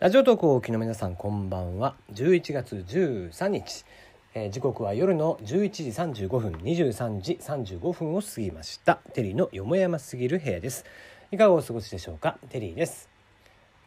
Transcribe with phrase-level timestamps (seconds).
[0.00, 1.96] ラジオ投稿をお聞きの皆さんこんばんは。
[2.12, 3.84] 11月13日、
[4.32, 9.00] えー時刻は夜の11時35分23時35分を過ぎました。
[9.12, 10.84] テリーのよもやますぎる部屋です。
[11.32, 12.38] いかがお過ごしでしょうか？
[12.48, 13.08] テリーです。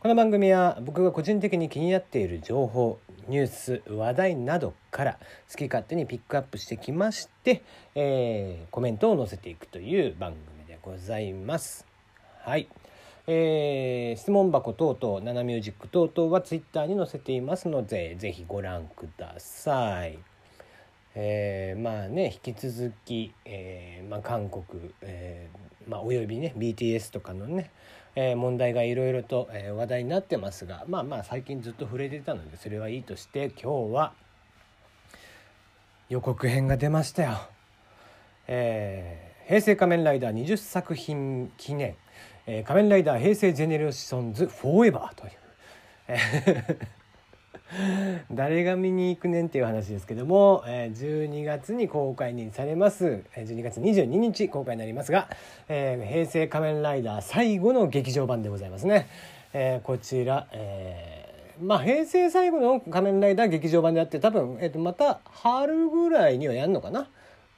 [0.02, 3.00] この番組は僕が個人的に気になっている情報
[3.30, 5.18] ニュース話題などから
[5.50, 7.64] 好き勝手にピックアップしてきまして、
[7.96, 11.86] えーコメントを載せていくという番組でございます。
[12.42, 12.68] はい。
[13.34, 20.20] えー質問箱等々ナナミュージック等々はツイッターに載せていますのでぜひご覧ください。
[21.16, 24.66] えーまあね引き続き、えーまあ、韓国、
[25.02, 25.50] え
[25.88, 27.72] まあ、およびね BTS とかのね、
[28.16, 34.14] え問題がいろいろと、え話題になってますがまあまあ最近ずっと触れてたのでそれはいいとして今日は
[36.10, 37.38] 予告編が出ましたよ。
[38.48, 41.98] えー平成仮面ライダー20作品記念、
[42.48, 45.34] えー仮面ライダー平成ジェネレーションズフォーエバーという、
[48.32, 53.24] 誰が見に行くねんっていう話ですけども、えー12月に公開にされます。
[53.36, 55.30] え12月22日公開になりますが、
[55.70, 59.08] えー平成仮面ライダー最後の劇場版でございますね、
[59.54, 67.08] えーこちら、えーまあ平成最後の仮面ライダー劇場版であって多分、えーとまた春ぐらいにはやるのかな。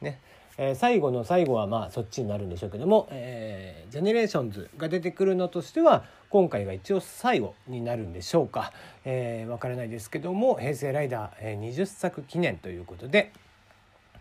[0.02, 0.20] ね。
[0.58, 8.74] え最後の最後はまあそっちになるんでしょうけども、えージェネレーションズが出てくるのとしては今回が一応最後になるんでしょうか、
[9.06, 13.32] えー、分からないですけども「平成ライダー」え20作記念ということで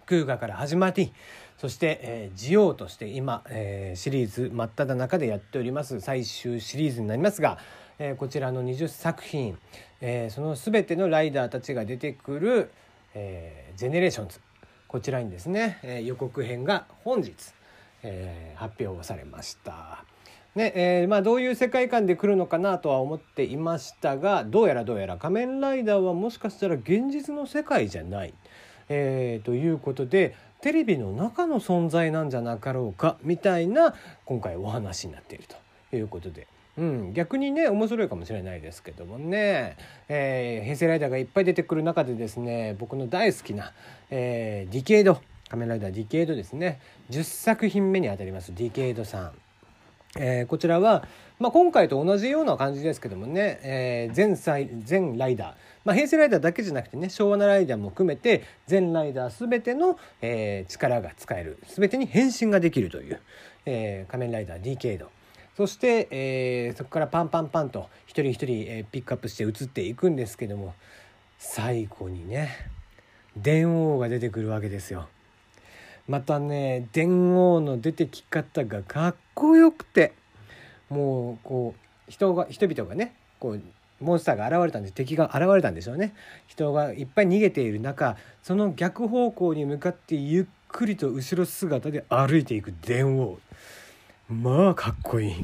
[0.05, 1.11] クウガから始まり
[1.57, 7.57] そして、えー、ジオウとして今、えーシリーズ真っ只中でやっております最終シリーズになりますが、
[7.99, 9.59] えーこちらの20作品、
[10.03, 12.71] えーその全てのライダーたちが出てくる、
[13.15, 14.39] えージェネレーションズ。
[14.93, 17.35] こちらにですね、えー予告編が本日、
[18.03, 20.05] えー発表されました。
[20.55, 28.35] ねえーまあ、どういう世界観で来るのかなとは思っていましたがどうやらどうやら仮面ライダーはもしかしたら現実の世界じゃない、
[28.91, 33.95] えーということでテレビの中の存在なんじゃなかろうかみたいな
[34.27, 35.45] 今回お話になっている
[35.91, 36.47] ということで。
[36.79, 39.77] うん、逆にね面白いかもしれないですけどもね、
[40.09, 43.73] えー平成ライダーがいっぱい出てくる中でですね僕の大好きな、
[44.11, 46.81] えーディケイド仮面ライダーディケイドですね。
[47.11, 49.33] 10作品目にあたりますディケイドさん。
[50.19, 51.07] えーこちらは、
[51.39, 55.55] まあ、今回と同じような感じですけどもね、えー全サイ全ライダー、
[55.85, 61.59] まあ、平成ライダーだけじゃなくてね昭和のライダーも含めて全ライダー全ての、えー力が使える。
[61.69, 63.21] 全てに変身ができるという、
[63.67, 65.11] え仮面ライダー ディケイド。
[65.57, 70.75] そして、えーそこからパンパンパンと一人一人、えーピックアップして移っていくんですけども
[71.39, 72.71] 最後にね
[73.37, 75.09] 電王が出てくるわけですよ。
[76.09, 80.13] またね電王の出てき方がかっこよくて
[80.91, 83.63] もうこう人が人々がねこう
[84.01, 86.15] モンスターが現れたんで敵が現れたんでしょうね。
[86.49, 93.39] 人がいっぱい逃げている中その逆方向に向かってゆっくりと後ろ姿で歩いていく電王。
[94.33, 95.35] まあかっこいい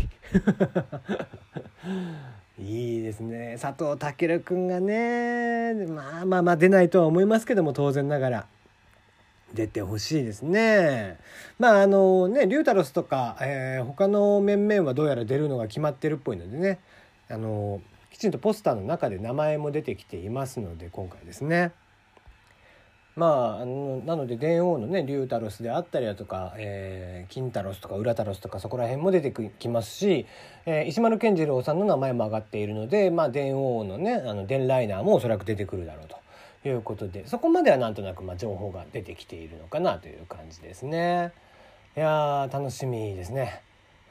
[2.59, 8.47] いいですね佐藤健君がねまあまあまあ出ないとは思いますけども当然ながら
[9.55, 11.19] 出てほしいですね。
[11.59, 16.79] まああのねリュータロスとか、えー他の面々はどうやら出るのが決まってるっぽいのでね
[17.31, 21.73] あのきちんとポスターの中で名前も出てきていますので今回ですね。
[23.19, 30.27] まあ、あのなので電王のねリュータロスであったりだとか、えー、金タロスとかウラタロスとかそこら辺も出てきますし、
[30.67, 36.07] えー石丸健次郎さんの名前も挙がっているので、まあ、電王のねあの電ライナーもおそらく出てくるだろう
[36.63, 41.33] ということでそこまではなんとなくまあ情報が出てきているのかなという感じですね。
[41.97, 43.63] いやー楽しみですね。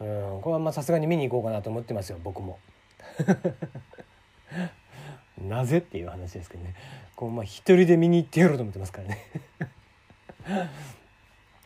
[0.01, 2.59] うんこれはまさすがに見に行こうかなと思ってますよ僕も。
[5.41, 6.73] なぜっていう話ですけどね
[7.15, 9.25] こうまあ一人で見に行ってやろうと思ってますからね。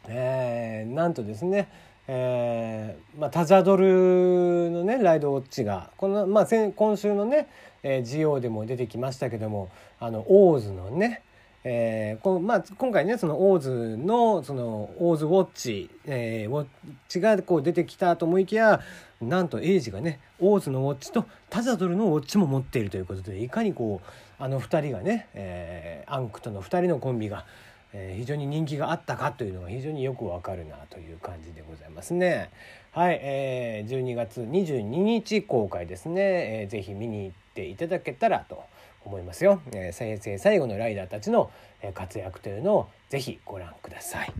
[0.07, 1.69] えーなんとですね、
[2.07, 7.47] えーまあ、タジャドルのねライドウォッチがこの、まあ、先今週のね、
[7.83, 9.69] えー、ジオウでも出てきましたけども
[10.00, 11.21] あのオーズのね
[11.63, 16.68] えーこまあ、今回ねそのオーズのそのオーズウォッチ、えーウォッ
[17.08, 18.81] チがこう出てきたと思いきや
[19.22, 27.46] なんと映司がねオーズのウォッチとタジャドルのウォッチも持っているということでいかにこうあの2人がね、えーアンクとの2人のコンビが、
[27.94, 32.50] えー非常に人気があったかというのが非常によくわかるなという感じでございますね。
[32.92, 38.63] はい、えー12月22日公開ですね、えーぜひ見に行っていただけたらと
[39.06, 39.62] 思いますよ。
[39.74, 41.51] えー、平成最後のライダーたちの
[41.81, 44.33] えー活躍というのをぜひご覧ください。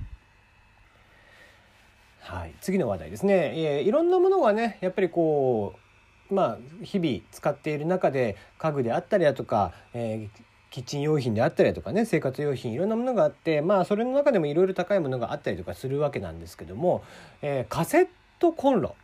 [2.20, 5.74] はい、次の話題ですね、えーいろんなものがねやっぱりこ
[6.30, 17.04] うまあ日々使っている中で家具であったりだとか、えーキッチン用品であったりとかね生活用品いろんなものがあってまあそれの中でもいろいろ高いものがあったりとかするわけなんですけども、
[17.42, 18.08] えー、カセッ
[18.40, 18.96] トコンロ、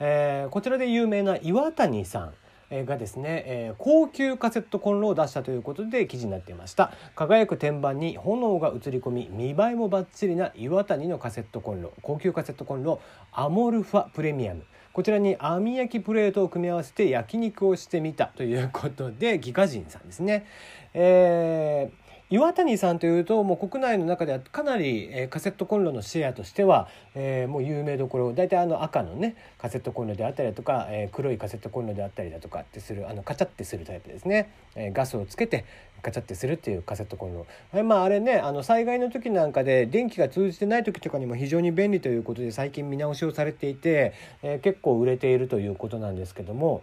[0.00, 2.34] えー、こちらで有名な岩谷さん
[2.70, 6.92] がですね、え、高級カセットコンロを出したということで記事になっていました。
[7.14, 11.92] 輝く天板に炎が映り込み見栄えもバッチリな岩谷のカセットコンロ。
[12.02, 13.00] 高級カセットコンロ
[13.32, 14.64] アモルファプレミアム。
[14.92, 20.46] こちらに網焼きプレートを組み合わせて焼肉をしてみたということでギガ人さんですね、
[20.94, 35.64] えー岩谷さんというともう国内の中ではかなり、え、カセットコンロのシェアとしては、え、もう有名どころ大体あの赤のねカセットコンロであったりだとか、え、黒いカセットコンロであったりだとかってするあのカチャってするタイプですね、え、ガスをつけて
[36.02, 37.46] カチャってするっていうカセットコンロ。
[37.72, 46.82] あれ,、まあ、あれねあの災害の時なんかで電気が通じてない時とかにも非常に便利ということで最近見直しをされていて、え、結構売れているということなんですけども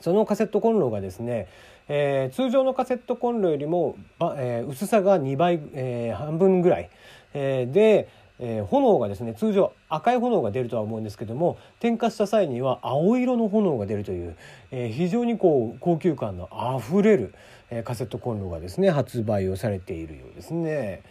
[0.00, 1.48] そのカセットコンロがですね
[1.88, 3.96] えー、通常のカセットコンロよりも、
[4.36, 6.90] えー、薄さが2倍、えー、半分ぐらい、
[7.32, 8.08] え、で、
[8.38, 14.36] え、炎がですね通常赤い炎が出るとは思うんですけども点火した際には青色の炎が出るという、
[14.72, 17.34] え、非常にこう高級感のあふれる、
[17.70, 21.02] え、カセットコンロがですね発売をされているようですね。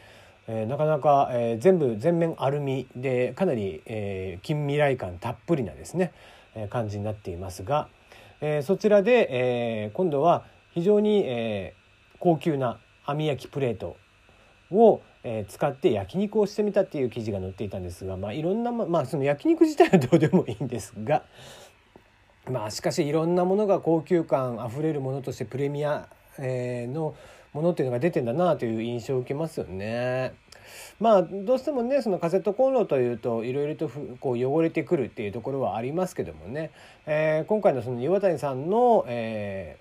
[0.47, 6.11] え、なかなか、え、全部全面アルミでかなり、え、近未来感たっぷりなですね、
[6.53, 7.87] え、感じになっていますが、
[8.47, 10.45] えー、そちらで、えー、今度は
[10.75, 13.97] 非常に、えー、高級な網焼きプレート
[14.69, 21.23] を、えー、使って焼肉をしてみたっていう記事が載っていたんですが、まあ、いろんな、まあ、その焼肉自体はどうでもいいんですが、
[22.47, 26.07] まあ、しかしいろんなものが高級感あふれるものとしてプレミア、
[26.39, 27.15] えー、の
[27.53, 30.33] ものっていうのが出てんだなという印象を受けますよね。
[30.99, 33.89] まあどうしてもねそのカセットコンロというといろいろと
[34.19, 36.71] こう汚れてくるっていうところはありますけどもね、
[37.05, 39.77] えー、今回のその岩谷さんの、え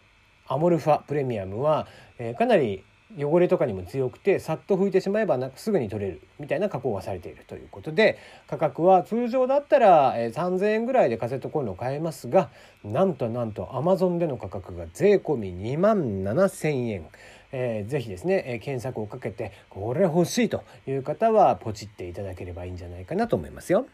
[0.46, 1.86] ー、アモルファプレミアムは、
[2.18, 2.84] えー、かなり
[3.18, 8.18] 汚れとかにも強くてさっと拭いてしまえばなすぐに取れるみたいな加工がされているということで
[8.48, 12.50] 価格は通常だったら、3,000円ぐらいでカセットコンロを買えますが
[12.82, 17.06] なんとなんとアマゾンでの価格が税込み2万7,000円。
[17.56, 23.86] え、ぜひですね、え、検索をかけてこれ欲しいという方はポチっていただければいいんじゃないかなと思いますよ。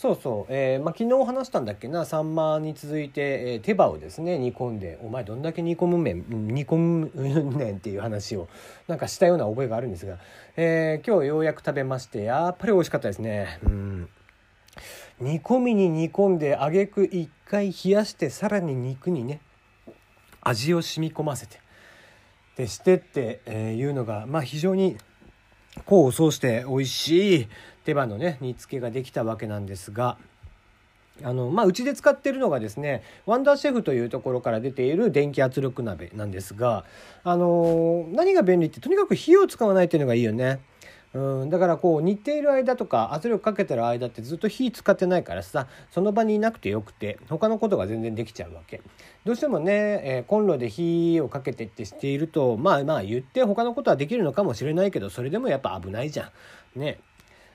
[0.00, 2.04] そうそう、えーまあ、昨日話したんだっけな。
[2.04, 4.38] サンマに続いて、えー、手羽をですね。
[4.38, 4.96] 煮込んで。
[5.02, 6.24] お前どんだけ煮込むめん
[6.54, 8.46] 煮込むねんっていう話を
[8.86, 10.18] なんかしたような覚えがあるんですが、
[10.56, 13.58] えー、今日ようやく食べましてやっぱり美味しかったですね。
[13.64, 14.08] うん。
[15.18, 19.40] 煮込みに煮込んであげく一回冷やしてさらに肉にね
[20.42, 21.60] 味を染み込ませて
[22.56, 23.40] でしてって
[23.76, 24.96] いうのが、まあ、非常に
[25.86, 27.48] 功を奏して美味しい
[27.88, 30.18] 手羽のね煮付けができたわけなんですが
[31.24, 36.84] あのまあうちで使ってるのがですねワンダーシェフというところから出ている電気圧力鍋なんですが
[37.24, 40.60] あの何が便利ってとにかく火を使わないっていうのがいいよね。
[41.14, 48.82] うん、だからこう煮ている間とか圧力かけてる間ってずっと火使ってないからさその場にいなくてよくて他のことが全然できちゃうわけ。
[49.24, 56.30] どうしてもね、えー、コンロで火をかけてってしているとまあまあ言って他のことはできるのかもしれないけどそれでもやっぱ危ないじゃ
[56.76, 56.78] ん。
[56.78, 57.00] ね。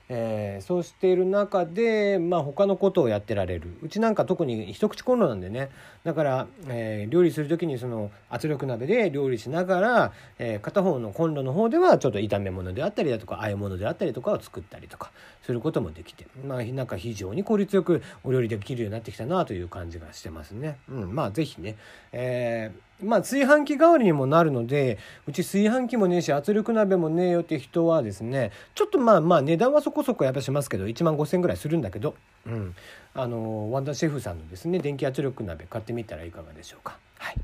[0.09, 5.69] えー、そうしている中で、まあ、他のことをやってられるうちなんか特に一口コンロなんでね
[6.03, 20.77] だから、えー、料理する時にその圧力鍋で料理しながら、えー、片方のコンロの方ではちょっと炒め物であったりだとか和え物であったりとかを作ったりとかすることもできて、まあ、なんか非常に効率よくお料理できるようになってきたなという感じがしてますね。
[20.89, 21.75] うん、まあ是非ね、
[22.11, 24.97] えーまあ炊飯器代わりにもなるので
[25.27, 32.75] うち炊飯器もねえし圧力鍋もねえよって人はですねちょっとまあまあ値段はそこそこやっぱしますけど1万5,000円ぐらいするんだけど、うん、
[33.13, 36.97] あのワンダーシェフさんのですね電気圧力鍋買ってみたらいかがでしょうか。
[37.17, 37.35] はい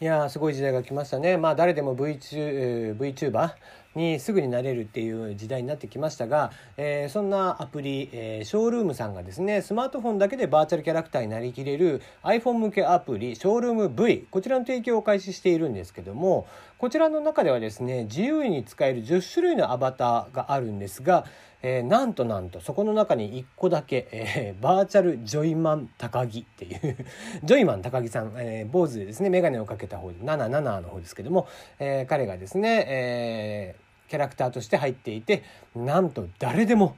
[0.00, 1.36] いやすごい時代が来ましたね。
[1.36, 3.50] まあ誰でも VTuber、VTuber
[3.94, 16.46] にすぐになれるっていう時代になってきましたが、えー、そんなアプリ、えー、ショールームさんがですねスマートフォンだけでバーチャルキャラクターになりきれる iPhone 向けアプリショールーム V こちらの提供を開始しているんですけども
[16.78, 21.24] こちらの中ではですね自由に使える10種類のアバターがあるんですが
[21.62, 26.96] えー、なんとなんとそこの中に1個だけ、えー、バーチャルジョイマン高木っていう
[27.42, 31.48] ジョイマン高木さん、えー、坊主ですね眼鏡をかけた方で77の方ですけども、
[31.80, 35.42] えー、彼がですね、えー、キャラクターとして入っていて
[35.76, 36.96] なんと誰でも、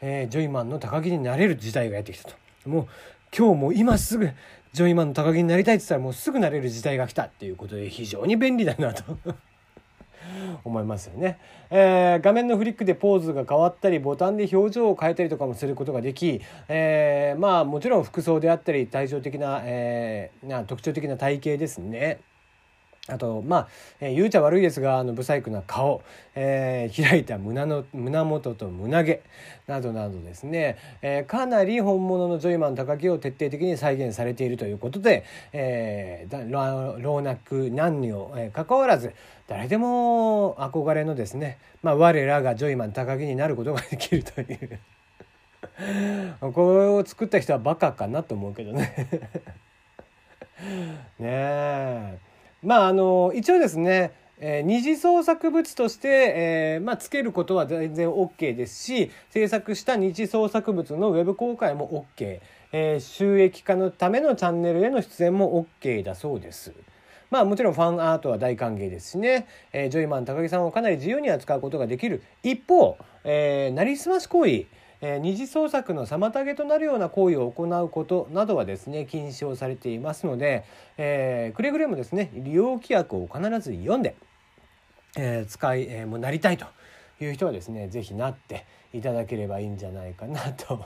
[0.00, 2.36] えー、ジョイマンの高木になれる時代がやってきたと。
[2.66, 2.88] もう
[3.36, 4.30] 今日も今すぐ
[4.72, 9.16] ジョイマンの高木になりたいって言ったらもうすぐなれる時代が来たっていうことで非常に便利だなと
[10.64, 11.38] 思いますよね、
[11.70, 22.20] えー、画面のフリックでポーズが変わったりボタンで表情を変えたりとかもすることができ、えー、まあもちろん服装であったり対照的な,、えー、な特徴的な体型ですね。
[23.08, 23.68] あとまあ、
[24.00, 26.02] えー、言うちゃ悪いですがあの不細工な顔、
[26.34, 29.22] えー、開いた胸の胸元と胸毛
[29.66, 39.14] などなどですね、えー、かなり本物のジョイマン高木を徹底的に再現されているということで、えー、老若男女、えー、関わらず
[39.48, 44.78] 誰でも憧れのですね、まあ、我らがジョイマン高木になることができるという。
[46.40, 48.94] これを作った人はバカかなと思うけどね。
[51.18, 52.09] ねえ。
[52.62, 54.12] まああの一応ですね
[54.42, 62.40] えー、二次創作物として、えーまあ、つけることは全然 OK ですし制作した二次創作物のウェブ公開も OK、
[62.72, 66.72] えー、収益化のためのチャンネルへの出演も OK だそうです。
[67.30, 72.22] まあもちろんファンアートは大歓迎ですしね、えー、ジョイマン高木さんをかなり自由に扱うことができる。
[72.42, 74.64] 一方、えー、なりすまし行為
[75.02, 80.64] えー、二次創作の妨げとなるような行為を行うことなどはですね禁止をされていますので、
[80.98, 84.14] えー、くれぐれもですね利用規約を必ず読んで、
[85.16, 86.66] えー、使い、えー、もなりたいと
[87.20, 90.84] いう人はですね是非なっていただければいいんじゃないかなと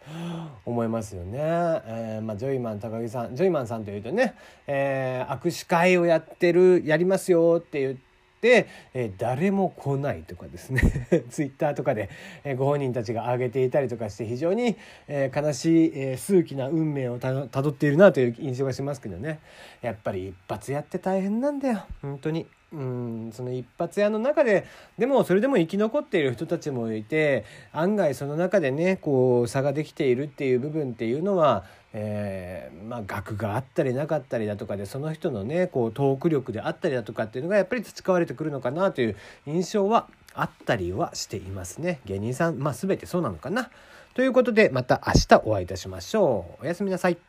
[0.66, 1.38] 思いますよね。
[1.38, 4.34] えー、まあ、ジョイマン高木さんジョイマンさんというとね、
[4.66, 8.07] えー、握手会をやってるやりますよって言って、
[8.42, 10.82] えー、誰も来ないとかですね。
[11.30, 12.08] ツイッターとかで、
[12.44, 14.76] えー、ご本人たちが挙げていたりとかして非常に、
[15.08, 19.40] えー、悲しい、えー、数奇な運命をたどっているなという印象がしますけどね。
[19.82, 21.84] やっぱり一発やって大変なんだよ。
[22.02, 22.46] 本当に。
[22.70, 24.66] うんその一発屋の中で
[24.98, 43.70] でもそれでも生き残っている人たちもいて案外その中でねこう差ができているっていう部分っていうのは、えー、まあ学があったりなかったりだとかでその人のねこうトーク力であったりだとかっていうのがやっぱり培われてくるのかなという印象はあったりはしていますね芸人さんまあ全てそうなのかな。
[44.14, 46.64] ということでまた明日お会いいたしましょう。
[46.64, 47.27] おやすみなさい。